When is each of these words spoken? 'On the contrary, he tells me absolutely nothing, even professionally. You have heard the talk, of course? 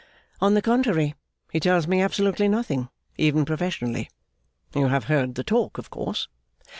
'On 0.41 0.55
the 0.55 0.63
contrary, 0.63 1.13
he 1.51 1.59
tells 1.59 1.85
me 1.87 2.01
absolutely 2.01 2.47
nothing, 2.47 2.89
even 3.19 3.45
professionally. 3.45 4.09
You 4.73 4.87
have 4.87 5.03
heard 5.03 5.35
the 5.35 5.43
talk, 5.43 5.77
of 5.77 5.91
course? 5.91 6.27